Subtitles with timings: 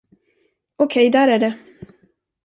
[0.75, 1.57] Okej, där är det.